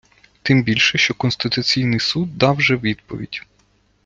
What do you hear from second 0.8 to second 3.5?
що Конституційний суд дав вже відповідь.